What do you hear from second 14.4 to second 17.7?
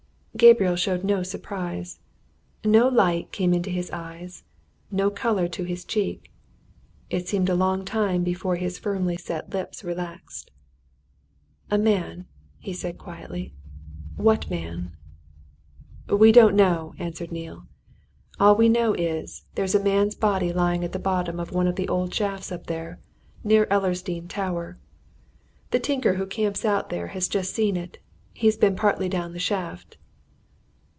man?" "We don't know," answered Neale.